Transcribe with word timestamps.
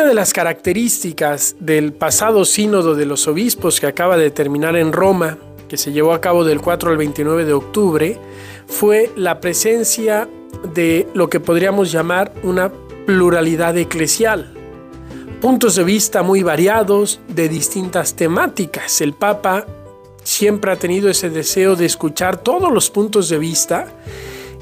Una 0.00 0.08
de 0.08 0.14
las 0.14 0.32
características 0.32 1.56
del 1.60 1.92
pasado 1.92 2.46
sínodo 2.46 2.94
de 2.94 3.04
los 3.04 3.28
obispos 3.28 3.80
que 3.80 3.86
acaba 3.86 4.16
de 4.16 4.30
terminar 4.30 4.74
en 4.74 4.94
Roma, 4.94 5.36
que 5.68 5.76
se 5.76 5.92
llevó 5.92 6.14
a 6.14 6.22
cabo 6.22 6.42
del 6.42 6.62
4 6.62 6.90
al 6.90 6.96
29 6.96 7.44
de 7.44 7.52
octubre, 7.52 8.18
fue 8.66 9.10
la 9.14 9.42
presencia 9.42 10.26
de 10.72 11.06
lo 11.12 11.28
que 11.28 11.38
podríamos 11.38 11.92
llamar 11.92 12.32
una 12.42 12.72
pluralidad 13.04 13.76
eclesial. 13.76 14.54
Puntos 15.38 15.74
de 15.74 15.84
vista 15.84 16.22
muy 16.22 16.42
variados 16.42 17.20
de 17.28 17.50
distintas 17.50 18.14
temáticas. 18.14 19.02
El 19.02 19.12
Papa 19.12 19.66
siempre 20.24 20.72
ha 20.72 20.76
tenido 20.76 21.10
ese 21.10 21.28
deseo 21.28 21.76
de 21.76 21.84
escuchar 21.84 22.38
todos 22.38 22.72
los 22.72 22.88
puntos 22.88 23.28
de 23.28 23.36
vista 23.36 23.86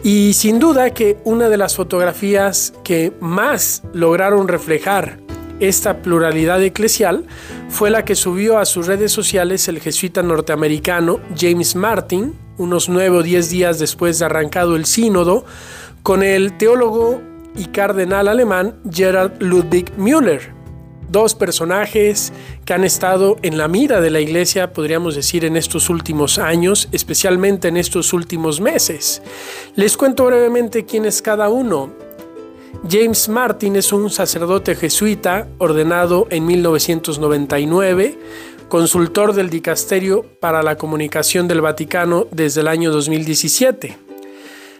y 0.02 0.32
sin 0.32 0.59
duda 0.59 0.91
que 0.91 1.18
una 1.23 1.48
de 1.48 1.59
las 1.59 1.77
fotografías 1.77 2.73
que 2.82 3.13
más 3.21 3.85
lograron 3.93 4.49
reflejar 4.49 5.28
esta 5.61 6.03
pluralidad 6.03 6.62
eclesial 6.62 7.25
fue 7.68 7.90
la 7.90 8.04
que 8.04 8.14
subió 8.14 8.58
a 8.58 8.64
sus 8.64 8.86
redes 8.86 9.12
sociales 9.12 9.68
el 9.68 9.80
jesuita 9.80 10.22
norteamericano 10.22 11.21
James 11.36 11.75
Martin, 11.75 12.35
unos 12.57 12.89
nueve 12.89 13.18
o 13.18 13.22
diez 13.22 13.50
días 13.50 13.79
después 13.79 14.18
de 14.18 14.25
arrancado 14.25 14.76
el 14.76 14.85
sínodo, 14.85 15.44
con 16.02 16.22
el 16.22 16.57
teólogo 16.57 17.21
y 17.57 17.66
cardenal 17.66 18.29
alemán 18.29 18.76
Gerard 18.90 19.40
Ludwig 19.40 19.93
Müller, 19.96 20.52
dos 21.08 21.35
personajes 21.35 22.32
que 22.64 22.75
han 22.75 22.85
estado 22.85 23.36
en 23.43 23.58
la 23.58 23.68
mira 23.68 24.00
de 24.00 24.11
la 24.11 24.21
iglesia, 24.21 24.72
podríamos 24.72 25.14
decir, 25.14 25.44
en 25.44 25.57
estos 25.57 25.90
últimos 25.90 26.38
años, 26.38 26.88
especialmente 26.93 27.68
en 27.68 27.77
estos 27.77 28.13
últimos 28.13 28.61
meses. 28.61 29.22
Les 29.75 29.96
cuento 29.96 30.27
brevemente 30.27 30.85
quién 30.85 31.04
es 31.04 31.22
cada 31.22 31.49
uno. 31.49 32.08
James 32.89 33.28
Martin 33.28 33.77
es 33.77 33.92
un 33.92 34.11
sacerdote 34.11 34.74
jesuita 34.74 35.48
ordenado 35.58 36.27
en 36.30 36.47
1999, 36.47 38.19
consultor 38.69 39.33
del 39.34 39.50
Dicasterio 39.50 40.24
para 40.41 40.62
la 40.62 40.77
Comunicación 40.77 41.48
del 41.48 41.61
Vaticano 41.61 42.27
desde 42.30 42.61
el 42.61 42.69
año 42.69 42.91
2017. 42.91 43.98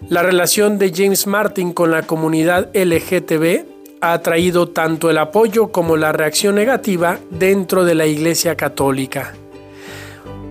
La 0.09 0.22
relación 0.22 0.78
de 0.78 0.92
James 0.94 1.27
Martin 1.27 1.72
con 1.72 1.91
la 1.91 2.03
comunidad 2.03 2.70
LGTB 2.75 3.64
ha 4.00 4.12
atraído 4.12 4.69
tanto 4.69 5.11
el 5.11 5.19
apoyo 5.19 5.72
como 5.72 5.97
la 5.97 6.12
reacción 6.12 6.55
negativa 6.55 7.19
dentro 7.31 7.84
de 7.84 7.94
la 7.94 8.06
Iglesia 8.06 8.56
Católica. 8.56 9.34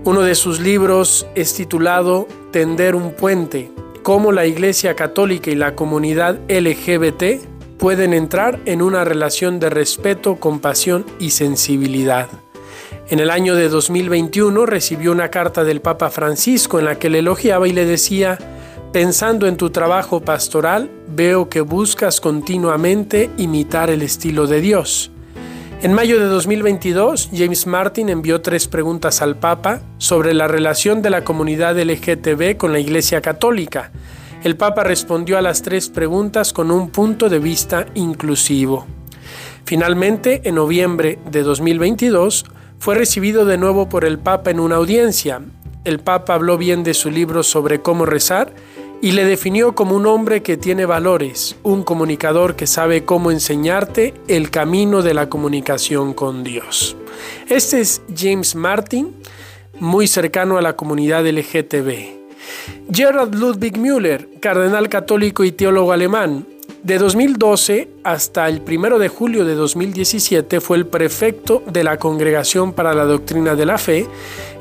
Uno 0.03 0.21
de 0.21 0.35
sus 0.35 0.59
libros 0.59 1.27
es 1.35 1.53
titulado 1.53 2.27
Tender 2.51 2.95
un 2.95 3.11
puente, 3.13 3.71
cómo 4.07 4.31
la 4.31 4.45
Iglesia 4.45 4.95
Católica 4.95 5.51
y 5.51 5.55
la 5.55 5.75
comunidad 5.75 6.39
LGBT 6.47 7.45
pueden 7.77 8.13
entrar 8.13 8.57
en 8.63 8.81
una 8.81 9.03
relación 9.03 9.59
de 9.59 9.69
respeto, 9.69 10.37
compasión 10.37 11.05
y 11.19 11.31
sensibilidad. 11.31 12.29
En 13.09 13.19
el 13.19 13.29
año 13.29 13.53
de 13.53 13.67
2021 13.67 14.65
recibió 14.65 15.11
una 15.11 15.27
carta 15.27 15.65
del 15.65 15.81
Papa 15.81 16.09
Francisco 16.09 16.79
en 16.79 16.85
la 16.85 16.97
que 16.97 17.09
le 17.09 17.19
elogiaba 17.19 17.67
y 17.67 17.73
le 17.73 17.85
decía, 17.85 18.37
Pensando 18.93 19.45
en 19.45 19.57
tu 19.57 19.71
trabajo 19.71 20.21
pastoral, 20.21 20.89
veo 21.09 21.49
que 21.49 21.59
buscas 21.59 22.21
continuamente 22.21 23.29
imitar 23.35 23.89
el 23.89 24.01
estilo 24.01 24.47
de 24.47 24.61
Dios. 24.61 25.11
En 25.83 25.93
mayo 25.93 26.19
de 26.19 26.25
2022, 26.25 27.29
James 27.31 27.67
Martin 27.67 28.09
envió 28.09 28.41
tres 28.41 28.67
preguntas 28.67 29.21
al 29.21 29.37
Papa 29.37 29.81
sobre 29.99 30.33
la 30.33 30.47
relación 30.47 31.03
de 31.03 31.11
la 31.11 31.23
comunidad 31.23 31.77
LGTB 31.79 32.57
con 32.57 32.73
la 32.73 32.79
Iglesia 32.79 33.21
Católica. 33.21 33.91
El 34.43 34.57
Papa 34.57 34.83
respondió 34.83 35.37
a 35.37 35.43
las 35.43 35.61
tres 35.61 35.89
preguntas 35.89 36.51
con 36.51 36.71
un 36.71 36.89
punto 36.89 37.29
de 37.29 37.37
vista 37.37 37.85
inclusivo. 37.93 38.87
Finalmente, 39.65 40.41
en 40.45 40.55
noviembre 40.55 41.19
de 41.29 41.43
2022, 41.43 42.45
fue 42.79 42.95
recibido 42.95 43.45
de 43.45 43.59
nuevo 43.59 43.87
por 43.87 44.03
el 44.03 44.17
Papa 44.17 44.49
en 44.49 44.59
una 44.59 44.77
audiencia. 44.77 45.41
El 45.83 45.99
Papa 45.99 46.33
habló 46.33 46.57
bien 46.57 46.83
de 46.83 46.95
su 46.95 47.11
libro 47.11 47.43
sobre 47.43 47.83
cómo 47.83 48.07
rezar 48.07 48.51
y 49.01 49.11
le 49.11 49.25
definió 49.25 49.75
como 49.75 49.95
un 49.95 50.05
hombre 50.05 50.41
que 50.41 50.57
tiene 50.57 50.85
valores, 50.85 51.55
un 51.63 51.83
comunicador 51.83 52.55
que 52.55 52.67
sabe 52.67 53.05
cómo 53.05 53.31
enseñarte 53.31 54.13
el 54.27 54.49
camino 54.49 55.01
de 55.01 55.13
la 55.13 55.29
comunicación 55.29 56.13
con 56.13 56.43
Dios. 56.43 56.97
Este 57.47 57.81
es 57.81 58.01
James 58.15 58.55
Martin, 58.55 59.15
muy 59.79 60.07
cercano 60.07 60.57
a 60.57 60.61
la 60.61 60.75
comunidad 60.75 61.25
LGTB. 61.25 62.17
Gerard 62.91 63.35
Ludwig 63.35 63.77
Müller, 63.77 64.29
cardenal 64.39 64.89
católico 64.89 65.43
y 65.43 65.51
teólogo 65.51 65.91
alemán, 65.91 66.45
de 66.83 66.97
2012 66.97 67.89
hasta 68.03 68.47
el 68.47 68.61
1 68.61 68.99
de 68.99 69.09
julio 69.09 69.45
de 69.45 69.55
2017 69.55 70.61
fue 70.61 70.77
el 70.77 70.85
prefecto 70.85 71.63
de 71.67 71.83
la 71.83 71.97
Congregación 71.97 72.73
para 72.73 72.93
la 72.93 73.05
Doctrina 73.05 73.55
de 73.55 73.65
la 73.65 73.77
Fe 73.77 74.07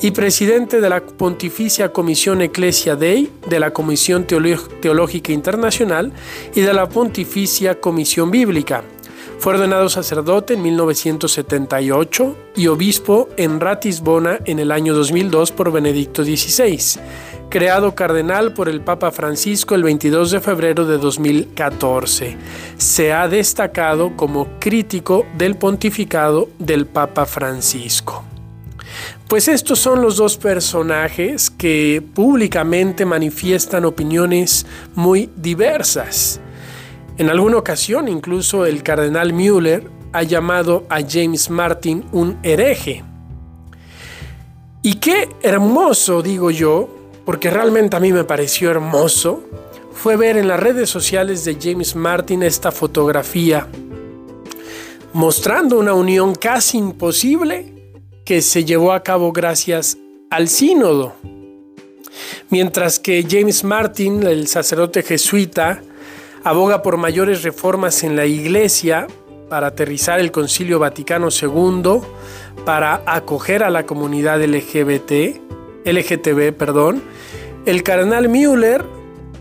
y 0.01 0.11
presidente 0.11 0.81
de 0.81 0.89
la 0.89 1.01
Pontificia 1.01 1.93
Comisión 1.93 2.43
Ecclesia 2.43 2.97
Dei, 2.97 3.31
de 3.49 3.61
la 3.61 3.73
Comisión 3.73 4.27
Teológica 4.27 5.33
Internacional 5.33 6.13
y 6.55 6.63
de 6.63 6.73
la 6.73 6.89
Pontificia 6.89 7.81
Comisión 7.81 8.31
Bíblica. 8.31 8.83
Fue 9.39 9.55
ordenado 9.55 9.89
sacerdote 9.89 10.55
en 10.55 10.63
1978 10.63 12.37
y 12.57 12.67
obispo 12.67 13.29
en 13.37 13.61
Ratisbona 13.61 14.41
en 14.45 14.59
el 14.59 14.73
año 14.73 14.95
2002 14.95 15.53
por 15.53 15.71
Benedicto 15.71 16.25
XVI 16.25 17.01
creado 17.49 17.95
cardenal 17.95 18.53
por 18.53 18.69
el 18.69 18.81
Papa 18.81 19.11
Francisco 19.11 19.75
el 19.75 19.83
22 19.83 20.33
de 20.33 20.41
febrero 20.41 20.85
de 20.85 20.99
2014. 20.99 22.37
Se 22.77 23.13
ha 23.13 23.29
destacado 23.29 24.17
como 24.17 24.59
crítico 24.59 25.27
del 25.37 25.57
pontificado 25.57 26.49
del 26.59 26.87
Papa 26.87 27.27
Francisco. 27.27 28.25
Pues 29.29 29.49
estos 29.49 29.79
son 29.79 30.03
los 30.03 30.17
dos 30.17 30.37
personajes 30.37 31.51
que 31.51 32.03
públicamente 32.15 33.05
manifiestan 33.05 33.85
opiniones 33.85 34.67
muy 34.95 35.31
diversas. 35.37 36.41
En 37.19 37.31
alguna 37.31 37.59
ocasión 37.59 38.09
incluso 38.09 38.67
el 38.67 38.83
cardenal 38.83 39.33
Müller 39.33 39.91
ha 40.13 40.23
llamado 40.23 40.85
a 40.89 41.01
James 41.07 41.51
Martin 41.51 42.05
un 42.13 42.39
hereje. 42.43 43.05
Y 44.83 44.95
qué 44.95 45.29
hermoso, 45.43 46.23
digo 46.23 46.51
yo, 46.51 46.89
porque 47.25 47.51
realmente 47.51 47.97
a 47.97 48.01
mí 48.01 48.13
me 48.13 48.25
pareció 48.25 48.71
hermoso, 48.71 49.43
fue 49.93 50.17
ver 50.17 50.37
en 50.37 50.49
las 50.49 50.61
redes 50.61 50.91
sociales 50.91 51.45
de 51.45 51.57
James 51.61 51.97
Martin 51.97 52.43
esta 52.43 52.71
fotografía 52.71 53.67
mostrando 55.17 55.79
una 55.79 55.95
unión 55.95 56.35
casi 56.35 56.77
imposible 56.77 57.73
que 58.27 58.43
se 58.43 58.67
llevó 58.67 58.93
a 58.93 59.03
cabo 59.03 59.33
gracias 59.33 59.97
al 60.29 60.47
sínodo. 60.47 61.15
Mientras 62.51 62.99
que 62.99 63.27
James 63.27 63.65
Martin, 63.65 64.25
el 64.25 64.47
sacerdote 64.47 65.03
jesuita, 65.03 65.83
aboga 66.47 66.81
por 66.81 66.97
mayores 66.97 67.43
reformas 67.43 68.05
en 68.05 68.15
la 68.15 68.25
iglesia 68.25 69.09
para 69.49 69.67
aterrizar 69.67 70.21
el 70.21 70.31
Concilio 70.31 70.79
Vaticano 70.79 71.27
II, 71.31 72.03
para 72.65 73.03
acoger 73.05 73.65
a 73.65 73.71
la 73.71 73.85
comunidad 73.85 74.41
LGBT, 74.41 75.41
LGTB, 75.85 76.53
perdón, 76.57 77.03
el 77.67 77.83
cardenal 77.83 78.29
Müller, 78.29 78.85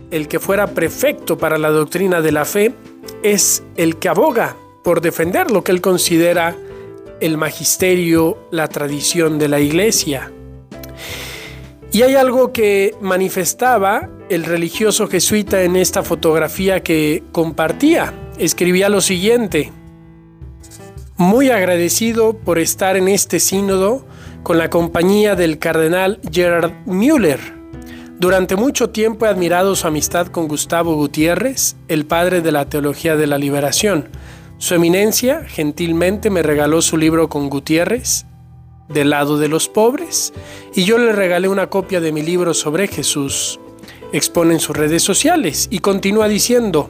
el 0.09 0.27
que 0.27 0.39
fuera 0.39 0.65
prefecto 0.65 1.37
para 1.37 1.59
la 1.59 1.69
doctrina 1.69 2.21
de 2.21 2.31
la 2.31 2.43
fe, 2.43 2.73
es 3.21 3.61
el 3.75 3.97
que 3.97 4.09
aboga 4.09 4.55
por 4.83 4.99
defender 4.99 5.51
lo 5.51 5.63
que 5.63 5.73
él 5.73 5.81
considera 5.81 6.55
el 7.21 7.37
magisterio, 7.37 8.47
la 8.49 8.67
tradición 8.67 9.37
de 9.37 9.47
la 9.47 9.59
iglesia. 9.59 10.31
Y 11.95 12.01
hay 12.01 12.15
algo 12.15 12.51
que 12.51 12.93
manifestaba 12.99 14.09
el 14.27 14.43
religioso 14.43 15.07
jesuita 15.07 15.63
en 15.63 15.77
esta 15.77 16.03
fotografía 16.03 16.83
que 16.83 17.23
compartía. 17.31 18.13
Escribía 18.37 18.89
lo 18.89 18.99
siguiente, 18.99 19.71
muy 21.15 21.51
agradecido 21.51 22.37
por 22.37 22.59
estar 22.59 22.97
en 22.97 23.07
este 23.07 23.39
sínodo 23.39 24.05
con 24.43 24.57
la 24.57 24.69
compañía 24.69 25.35
del 25.35 25.57
cardenal 25.57 26.19
Gerard 26.29 26.73
Müller. 26.85 27.39
Durante 28.19 28.57
mucho 28.57 28.89
tiempo 28.89 29.25
he 29.25 29.29
admirado 29.29 29.73
su 29.77 29.87
amistad 29.87 30.27
con 30.27 30.49
Gustavo 30.49 30.95
Gutiérrez, 30.95 31.77
el 31.87 32.05
padre 32.05 32.41
de 32.41 32.51
la 32.51 32.65
Teología 32.65 33.15
de 33.15 33.27
la 33.27 33.37
Liberación. 33.37 34.09
Su 34.57 34.75
eminencia 34.75 35.45
gentilmente 35.47 36.29
me 36.29 36.43
regaló 36.43 36.81
su 36.81 36.97
libro 36.97 37.29
con 37.29 37.49
Gutiérrez, 37.49 38.25
Del 38.89 39.09
lado 39.09 39.37
de 39.37 39.47
los 39.47 39.67
pobres, 39.67 40.33
y 40.73 40.83
yo 40.83 40.97
le 40.97 41.11
regalé 41.11 41.47
una 41.47 41.67
copia 41.67 41.99
de 41.99 42.11
mi 42.11 42.21
libro 42.21 42.53
sobre 42.53 42.87
Jesús. 42.87 43.59
Expone 44.13 44.53
en 44.53 44.59
sus 44.59 44.77
redes 44.77 45.01
sociales 45.01 45.67
y 45.71 45.79
continúa 45.79 46.27
diciendo, 46.27 46.89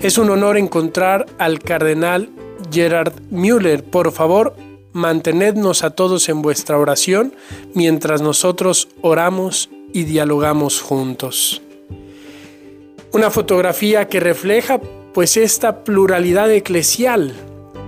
es 0.00 0.18
un 0.18 0.30
honor 0.30 0.56
encontrar 0.56 1.26
al 1.38 1.58
cardenal 1.58 2.30
Gerard 2.70 3.12
Müller. 3.30 3.84
Por 3.84 4.12
favor, 4.12 4.56
mantenednos 4.92 5.84
a 5.84 5.90
todos 5.90 6.28
en 6.28 6.42
vuestra 6.42 6.78
oración 6.78 7.34
mientras 7.74 8.22
nosotros 8.22 8.88
oramos 9.02 9.68
y 9.92 10.04
dialogamos 10.04 10.80
juntos. 10.80 11.62
Una 13.12 13.30
fotografía 13.30 14.08
que 14.08 14.20
refleja 14.20 14.80
pues 15.14 15.36
esta 15.36 15.84
pluralidad 15.84 16.50
eclesial, 16.50 17.32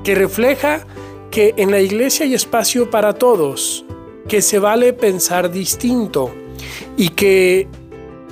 que 0.05 0.15
refleja 0.15 0.87
que 1.31 1.55
en 1.57 1.71
la 1.71 1.81
iglesia 1.81 2.25
hay 2.27 2.35
espacio 2.35 2.91
para 2.91 3.15
todos, 3.15 3.85
que 4.29 4.43
se 4.43 4.59
vale 4.59 4.93
pensar 4.93 5.51
distinto 5.51 6.31
y 6.97 7.11
que 7.11 7.69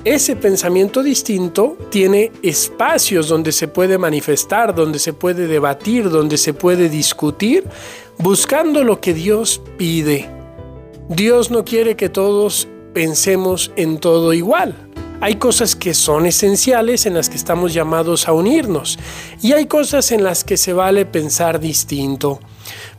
ese 0.03 0.35
pensamiento 0.35 1.03
distinto 1.03 1.77
tiene 1.89 2.31
espacios 2.41 3.27
donde 3.27 3.51
se 3.51 3.67
puede 3.67 3.97
manifestar, 3.97 4.73
donde 4.73 4.99
se 4.99 5.11
puede 5.11 5.47
debatir, 5.47 6.09
donde 6.09 6.37
se 6.37 6.53
puede 6.53 6.87
discutir, 6.87 7.65
buscando 8.17 8.83
lo 8.83 9.01
que 9.01 9.13
Dios 9.13 9.61
pide. 9.77 10.29
Dios 11.09 11.51
no 11.51 11.65
quiere 11.65 11.95
que 11.95 12.09
todos 12.09 12.67
pensemos 12.93 13.71
en 13.75 13.99
todo 13.99 14.33
igual. 14.33 14.75
Hay 15.19 15.35
cosas 15.35 15.75
que 15.75 15.93
son 15.93 16.25
esenciales 16.25 17.05
en 17.05 17.15
las 17.15 17.27
que 17.27 17.37
estamos 17.37 17.73
llamados 17.73 18.27
a 18.27 18.33
unirnos 18.33 18.99
y 19.41 19.53
hay 19.53 19.65
cosas 19.65 20.11
en 20.11 20.23
las 20.23 20.43
que 20.43 20.57
se 20.57 20.73
vale 20.73 21.05
pensar 21.05 21.59
distinto. 21.59 22.39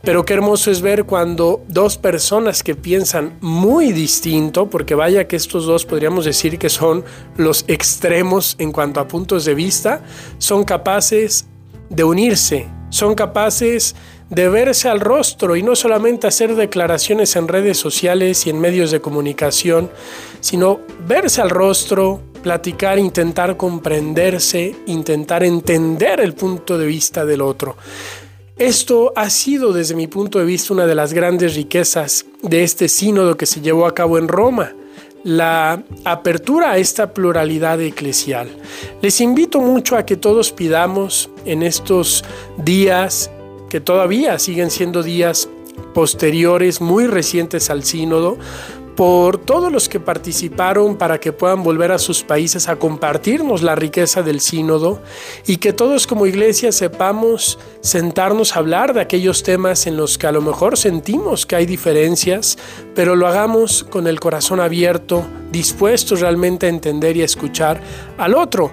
Pero 0.03 0.23
qué 0.23 0.33
hermoso 0.33 0.71
es 0.71 0.81
ver 0.81 1.03
cuando 1.03 1.61
dos 1.67 1.97
personas 1.97 2.63
que 2.63 2.75
piensan 2.75 3.37
muy 3.41 3.91
distinto, 3.91 4.69
porque 4.69 4.95
vaya 4.95 5.27
que 5.27 5.35
estos 5.35 5.65
dos 5.65 5.85
podríamos 5.85 6.25
decir 6.25 6.57
que 6.57 6.69
son 6.69 7.03
los 7.35 7.65
extremos 7.67 8.55
en 8.59 8.71
cuanto 8.71 8.99
a 8.99 9.07
puntos 9.07 9.45
de 9.45 9.55
vista, 9.55 10.01
son 10.37 10.63
capaces 10.63 11.47
de 11.89 12.03
unirse, 12.03 12.67
son 12.89 13.13
capaces 13.13 13.95
de 14.29 14.47
verse 14.47 14.87
al 14.87 14.99
rostro 14.99 15.55
y 15.55 15.63
no 15.63 15.75
solamente 15.75 16.27
hacer 16.27 16.55
declaraciones 16.55 17.35
en 17.35 17.47
redes 17.47 17.77
sociales 17.77 18.45
y 18.45 18.51
en 18.51 18.59
medios 18.59 18.91
de 18.91 19.01
comunicación, 19.01 19.89
sino 20.39 20.79
verse 21.05 21.41
al 21.41 21.49
rostro, 21.49 22.21
platicar, 22.41 22.99
intentar 22.99 23.57
comprenderse, 23.57 24.75
intentar 24.85 25.43
entender 25.43 26.19
el 26.21 26.33
punto 26.33 26.77
de 26.77 26.85
vista 26.85 27.25
del 27.25 27.41
otro. 27.41 27.75
Esto 28.59 29.13
ha 29.15 29.29
sido 29.29 29.71
desde 29.71 29.95
mi 29.95 30.07
punto 30.07 30.37
de 30.37 30.43
vista 30.43 30.73
una 30.73 30.85
de 30.85 30.93
las 30.93 31.13
grandes 31.13 31.55
riquezas 31.55 32.25
de 32.41 32.63
este 32.63 32.89
sínodo 32.89 33.37
que 33.37 33.45
se 33.45 33.61
llevó 33.61 33.85
a 33.85 33.95
cabo 33.95 34.17
en 34.17 34.27
Roma, 34.27 34.73
la 35.23 35.81
apertura 36.03 36.71
a 36.71 36.77
esta 36.77 37.13
pluralidad 37.13 37.79
eclesial. 37.79 38.49
Les 39.01 39.21
invito 39.21 39.61
mucho 39.61 39.95
a 39.95 40.05
que 40.05 40.17
todos 40.17 40.51
pidamos 40.51 41.29
en 41.45 41.63
estos 41.63 42.25
días, 42.57 43.31
que 43.69 43.79
todavía 43.79 44.37
siguen 44.39 44.71
siendo 44.71 45.03
días 45.03 45.47
posteriores, 45.93 46.81
muy 46.81 47.07
recientes 47.07 47.69
al 47.69 47.85
sínodo, 47.85 48.37
por 48.99 49.37
todos 49.37 49.71
los 49.71 49.87
que 49.87 50.01
participaron 50.01 50.97
para 50.97 51.21
que 51.21 51.31
puedan 51.31 51.63
volver 51.63 51.93
a 51.93 51.97
sus 51.97 52.21
países 52.21 52.67
a 52.67 52.75
compartirnos 52.75 53.63
la 53.63 53.73
riqueza 53.73 54.23
del 54.23 54.41
sínodo 54.41 55.01
y 55.47 55.55
que 55.55 55.71
todos 55.71 56.05
como 56.05 56.25
iglesia 56.25 56.73
sepamos 56.73 57.59
sentarnos 57.79 58.53
a 58.53 58.59
hablar 58.59 58.93
de 58.93 58.99
aquellos 58.99 59.41
temas 59.41 59.87
en 59.87 59.95
los 59.95 60.17
que 60.17 60.27
a 60.27 60.33
lo 60.33 60.41
mejor 60.41 60.77
sentimos 60.77 61.45
que 61.45 61.55
hay 61.55 61.65
diferencias, 61.65 62.57
pero 62.93 63.15
lo 63.15 63.25
hagamos 63.25 63.85
con 63.85 64.05
el 64.05 64.19
corazón 64.19 64.59
abierto, 64.59 65.25
dispuestos 65.49 66.19
realmente 66.19 66.65
a 66.65 66.69
entender 66.69 67.15
y 67.15 67.21
a 67.21 67.25
escuchar 67.25 67.79
al 68.17 68.35
otro 68.35 68.69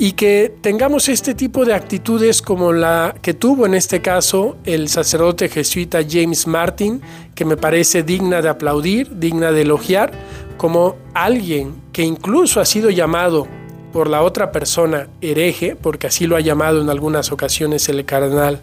y 0.00 0.12
que 0.12 0.50
tengamos 0.62 1.10
este 1.10 1.34
tipo 1.34 1.66
de 1.66 1.74
actitudes 1.74 2.40
como 2.40 2.72
la 2.72 3.14
que 3.20 3.34
tuvo 3.34 3.66
en 3.66 3.74
este 3.74 4.00
caso 4.00 4.56
el 4.64 4.88
sacerdote 4.88 5.50
jesuita 5.50 6.00
James 6.08 6.46
Martin, 6.46 7.02
que 7.34 7.44
me 7.44 7.58
parece 7.58 8.02
digna 8.02 8.40
de 8.40 8.48
aplaudir, 8.48 9.18
digna 9.18 9.52
de 9.52 9.60
elogiar, 9.60 10.10
como 10.56 10.96
alguien 11.12 11.74
que 11.92 12.02
incluso 12.02 12.60
ha 12.60 12.64
sido 12.64 12.88
llamado 12.88 13.46
por 13.92 14.08
la 14.08 14.22
otra 14.22 14.52
persona 14.52 15.08
hereje, 15.20 15.76
porque 15.76 16.06
así 16.06 16.26
lo 16.26 16.36
ha 16.36 16.40
llamado 16.40 16.80
en 16.80 16.88
algunas 16.88 17.30
ocasiones 17.30 17.86
el 17.90 18.06
cardenal 18.06 18.62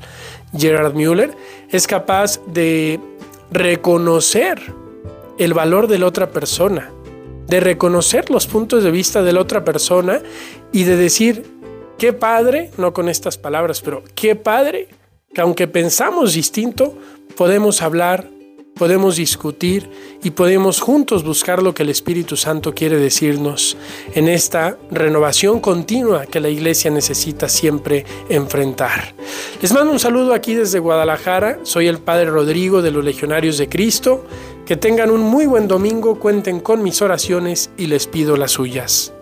Gerard 0.58 0.96
Müller, 0.96 1.38
es 1.70 1.86
capaz 1.86 2.40
de 2.48 3.00
reconocer 3.52 4.60
el 5.38 5.54
valor 5.54 5.88
de 5.88 6.00
la 6.00 6.08
otra 6.08 6.32
persona, 6.32 6.90
de 7.48 7.60
reconocer 7.60 8.30
los 8.30 8.48
puntos 8.48 8.84
de 8.84 8.92
vista 8.92 9.24
de 9.24 9.34
la 9.34 9.42
otra 9.42 9.64
persona 9.64 10.22
y 10.72 10.84
de 10.84 10.98
decir, 10.98 11.44
qué 11.98 12.14
padre, 12.14 12.72
no 12.78 12.94
con 12.94 13.10
estas 13.10 13.38
palabras, 13.38 13.82
pero 13.82 14.04
qué 14.16 14.36
padre 14.36 14.90
que 15.34 15.42
aunque 15.42 15.68
pensamos 15.68 16.34
distinto, 16.34 16.98
podemos 17.36 17.82
hablar, 17.82 18.30
podemos 18.78 19.18
discutir 19.18 19.90
y 20.24 20.32
podemos 20.32 20.80
juntos 20.80 21.24
buscar 21.24 21.62
lo 21.62 21.74
que 21.74 21.84
el 21.84 21.90
Espíritu 21.90 22.38
Santo 22.38 22.74
quiere 22.74 22.98
decirnos 22.98 23.78
en 24.14 24.28
esta 24.28 24.78
renovación 24.92 25.60
continua 25.60 26.26
que 26.26 26.40
la 26.40 26.50
iglesia 26.50 26.92
necesita 26.92 27.50
siempre 27.50 28.06
enfrentar. 28.30 29.14
Les 29.62 29.74
mando 29.74 29.92
un 29.92 30.00
saludo 30.00 30.34
aquí 30.34 30.54
desde 30.54 30.80
Guadalajara, 30.80 31.60
soy 31.64 31.88
el 31.88 32.00
Padre 32.00 32.30
Rodrigo 32.30 32.82
de 32.82 32.92
los 32.92 33.04
Legionarios 33.04 33.58
de 33.58 33.68
Cristo. 33.68 34.26
Que 34.66 34.76
tengan 34.76 35.12
un 35.12 35.22
muy 35.22 35.46
buen 35.46 35.70
domingo, 35.70 36.20
cuenten 36.20 36.60
con 36.60 36.84
mis 36.84 37.02
oraciones 37.02 37.70
y 37.78 37.88
les 37.88 38.06
pido 38.06 38.36
las 38.36 38.52
suyas. 38.52 39.14